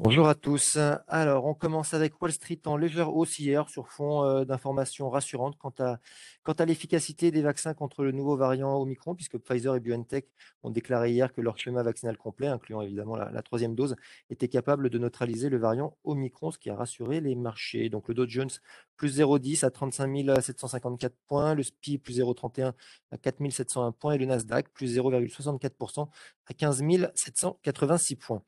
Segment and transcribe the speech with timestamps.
[0.00, 0.78] Bonjour à tous.
[1.08, 5.58] Alors, on commence avec Wall Street en légère hausse hier sur fond euh, d'informations rassurantes
[5.58, 10.28] quant à, l'efficacité des vaccins contre le nouveau variant Omicron, puisque Pfizer et BioNTech
[10.62, 13.96] ont déclaré hier que leur schéma vaccinal complet, incluant évidemment la, troisième dose,
[14.30, 17.88] était capable de neutraliser le variant Omicron, ce qui a rassuré les marchés.
[17.88, 18.50] Donc, le Dow Jones
[18.96, 22.72] plus 0,10 à 35 754 points, le SPI plus 0,31
[23.10, 26.08] à 4 701 points et le Nasdaq plus 0,64%
[26.46, 26.84] à 15
[27.14, 28.42] 786 points.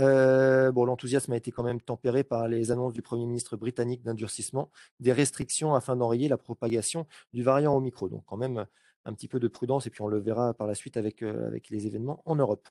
[0.00, 4.04] Euh, bon, l'enthousiasme a été quand même tempéré par les annonces du Premier ministre britannique
[4.04, 4.70] d'endurcissement
[5.00, 8.06] des restrictions afin d'enrayer la propagation du variant Omicron.
[8.06, 8.64] Donc quand même
[9.04, 11.50] un petit peu de prudence et puis on le verra par la suite avec, euh,
[11.68, 12.68] les événements en Europe.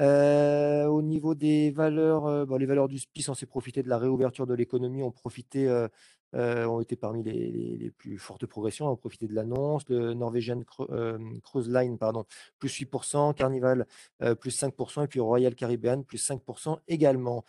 [0.00, 4.46] Euh, au niveau des valeurs, bon, les valeurs du SPI censées profiter de la réouverture
[4.46, 5.88] de l'économie ont profité euh,
[6.34, 9.88] ont été parmi les, plus fortes progressions, ont profité de l'annonce.
[9.88, 12.24] Le Norwegian euh, Cruise Line, pardon,
[12.58, 13.86] plus 8%, Carnival,
[14.22, 17.44] euh, plus 5%, et puis Royal Caribbean, plus 5% également.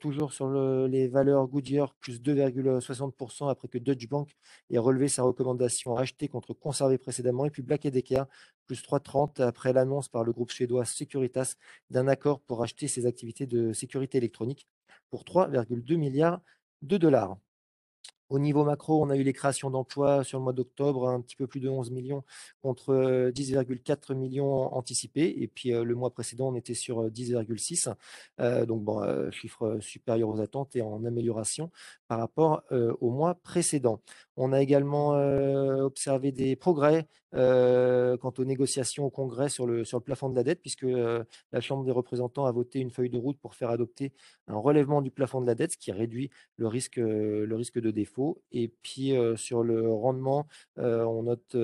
[0.00, 0.48] toujours sur
[0.88, 4.36] les valeurs Goodyear, plus 2,60% après que Deutsche Bank
[4.70, 8.24] ait relevé sa recommandation acheter contre conserver précédemment, et puis Black Decker,
[8.66, 11.54] plus 3,30 après l'annonce par le groupe suédois Securitas
[11.90, 14.68] d'un accord pour acheter ses activités de sécurité électronique
[15.10, 16.40] pour 3,2 milliards
[16.82, 17.36] de dollars.
[18.28, 21.36] Au niveau macro, on a eu les créations d'emplois sur le mois d'octobre, un petit
[21.36, 22.24] peu plus de 11 millions
[22.62, 25.42] contre 10,4 millions anticipés.
[25.42, 27.94] Et puis le mois précédent, on était sur 10,6.
[28.66, 31.70] donc bon, chiffre supérieur aux attentes et en amélioration
[32.06, 34.00] par rapport au mois précédent.
[34.36, 35.10] On a également
[35.80, 40.42] observé des progrès quant aux négociations au Congrès sur le, sur le plafond de la
[40.44, 44.12] dette, puisque la Chambre des représentants a voté une feuille de route pour faire adopter
[44.46, 47.90] un relèvement du plafond de la dette, ce qui réduit le risque, le risque de
[47.90, 48.17] défaut
[48.52, 51.56] et puis sur le rendement, on note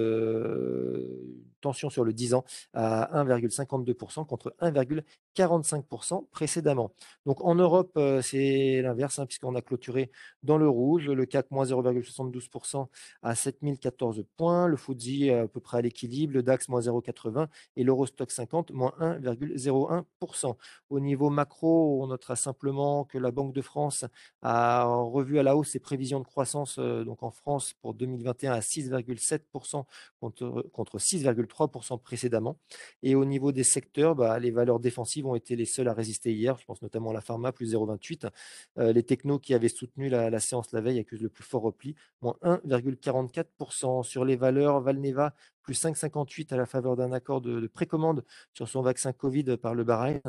[1.61, 6.93] tension sur le 10 ans à 1,52% contre 1,45% précédemment.
[7.25, 10.11] Donc en Europe, c'est l'inverse, hein, puisqu'on a clôturé
[10.43, 12.87] dans le rouge, le CAC moins 0,72%
[13.23, 17.85] à 7014 points, le FTSE à peu près à l'équilibre, le DAX moins 0,80 et
[17.85, 20.57] l'Eurostock 50 moins 1,01%.
[20.91, 24.05] Au niveau macro, on notera simplement que la Banque de France
[24.43, 26.44] a revu à la hausse ses prévisions de croissance
[26.79, 29.85] euh, donc en France pour 2021 à 6,7%
[30.21, 32.59] contre, contre 6,3% précédemment.
[33.03, 36.33] Et au niveau des secteurs, bah, les valeurs défensives ont été les seules à résister
[36.33, 36.57] hier.
[36.59, 38.31] Je pense notamment à la pharma, plus 0,28.
[38.79, 41.95] Euh, les technos qui avaient soutenu la, séance la veille accusent le plus fort repli,
[42.23, 44.03] moins 1,44%.
[44.03, 45.35] Sur les valeurs, Valneva,
[45.65, 49.83] plus 5,58 à la faveur d'un accord de, précommande sur son vaccin Covid par le
[49.83, 50.21] Bahreïn.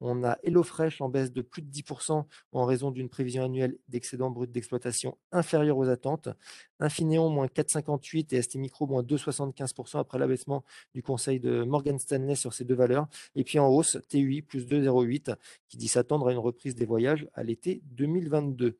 [0.00, 4.30] On a HelloFresh en baisse de plus de 10% en raison d'une prévision annuelle d'excédent
[4.30, 6.28] brut d'exploitation inférieure aux attentes.
[6.80, 10.64] Infineon, moins 4,58 et ST Micro, moins 2,75% après l'abaissement
[10.94, 13.06] du conseil de Morgan Stanley sur ces deux valeurs.
[13.36, 15.36] Et puis en hausse, TUI, plus 2,08,
[15.68, 18.78] qui dit s'attendre à une reprise des voyages à l'été 2022.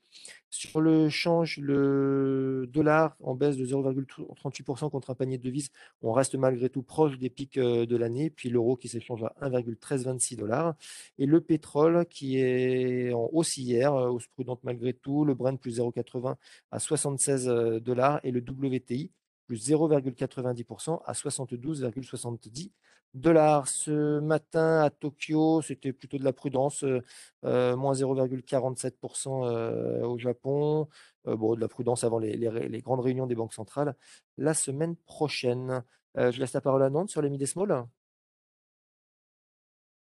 [0.52, 5.70] Sur le change, le dollar en baisse de 0,38% contre un panier de devises,
[6.02, 9.48] on reste malgré tout proche des pics euh, de l'année, puis l'euro qui s'échange à
[9.48, 10.74] 1,1326 dollars,
[11.18, 15.56] et le pétrole qui est en hausse hier, euh, hausse prudente malgré tout, le Brent
[15.56, 16.34] plus 0,80
[16.72, 17.78] à 76 euh,
[18.22, 19.10] et le WTI
[19.46, 22.70] plus 0,90% à 72,70
[23.14, 23.66] dollars.
[23.66, 27.02] Ce matin à Tokyo, c'était plutôt de la prudence, euh,
[27.44, 30.88] euh, moins 0,47% euh, au Japon.
[31.24, 33.96] bon, de la prudence avant les, grandes réunions des banques centrales
[34.38, 35.82] la semaine prochaine.
[36.14, 37.86] je laisse la parole à Nantes sur les mid small.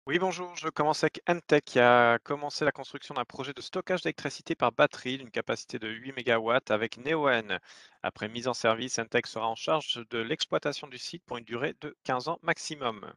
[0.06, 4.00] Oui, bonjour, je commence avec Entech qui a commencé la construction d'un projet de stockage
[4.02, 7.58] d'électricité par batterie d'une capacité de 8 MW avec Neoen.
[8.02, 11.74] Après mise en service, Entech sera en charge de l'exploitation du site pour une durée
[11.82, 13.12] de 15 ans maximum.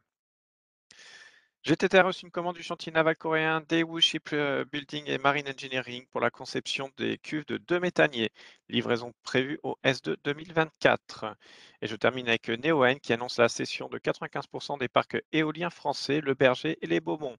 [1.64, 6.06] GTT a reçu une commande du chantier naval coréen Daewoo Ship euh, et Marine Engineering
[6.06, 8.30] pour la conception des cuves de deux méthaniers.
[8.68, 11.36] Livraison prévue au S2 2024.
[11.82, 16.20] Et je termine avec Neoen qui annonce la cession de 95% des parcs éoliens français,
[16.20, 17.36] le Berger et les Beaumont,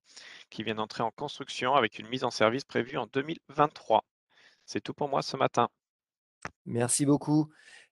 [0.49, 4.03] qui viennent entrer en construction avec une mise en service prévue en 2023.
[4.65, 5.69] C'est tout pour moi ce matin.
[6.65, 7.49] Merci beaucoup.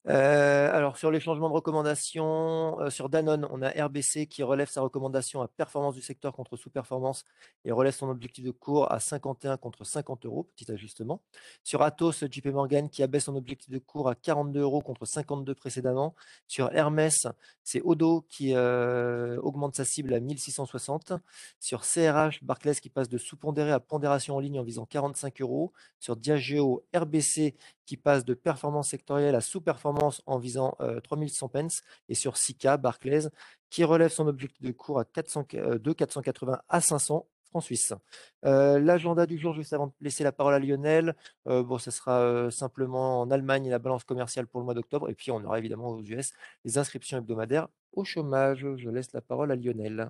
[0.08, 4.70] Euh, alors sur les changements de recommandation, euh, sur Danone, on a RBC qui relève
[4.70, 7.26] sa recommandation à performance du secteur contre sous-performance
[7.66, 11.22] et relève son objectif de cours à 51 contre 50 euros, petit ajustement.
[11.64, 15.54] Sur Atos, JP Morgan qui abaisse son objectif de cours à 42 euros contre 52
[15.56, 16.16] précédemment.
[16.48, 17.28] Sur Hermès,
[17.66, 21.14] c'est Odo qui euh, augmente sa cible à 1660.
[21.60, 25.74] Sur CRH, Barclays qui passe de sous-pondéré à pondération en ligne en visant 45 euros.
[26.00, 27.56] Sur Diageo, RBC
[27.86, 29.87] qui passe de performance sectorielle à sous-performance
[30.26, 33.30] en visant 3100 pence, et sur Sika, Barclays,
[33.70, 37.94] qui relève son objectif de cours à 400, de 480 à 500 francs suisses.
[38.46, 41.16] Euh, l'agenda du jour, juste avant de laisser la parole à Lionel,
[41.48, 45.10] euh, bon, ça sera euh, simplement en Allemagne la balance commerciale pour le mois d'octobre.
[45.10, 46.34] Et puis, on aura évidemment aux US
[46.66, 48.66] les inscriptions hebdomadaires au chômage.
[48.78, 50.10] Je laisse la parole à Lionel.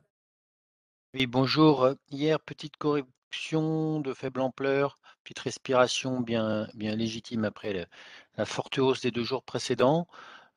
[1.13, 1.89] Oui, bonjour.
[2.11, 7.87] Hier, petite correction de faible ampleur, petite respiration bien, légitime après
[8.37, 10.07] la forte hausse des deux jours précédents.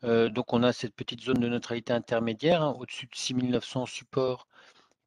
[0.02, 4.46] donc, on a cette petite zone de neutralité intermédiaire hein, au-dessus de 6900 supports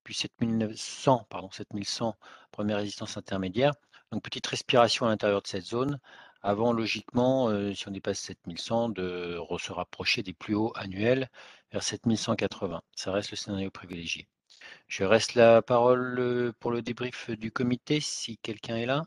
[0.03, 2.15] puis 7900, pardon, 7100,
[2.51, 3.73] première résistance intermédiaire.
[4.11, 5.99] Donc petite respiration à l'intérieur de cette zone,
[6.41, 11.29] avant logiquement, euh, si on dépasse 7100, de se rapprocher des plus hauts annuels
[11.71, 12.81] vers 7180.
[12.95, 14.27] Ça reste le scénario privilégié.
[14.87, 19.03] Je reste la parole euh, pour le débrief du comité, si quelqu'un est là.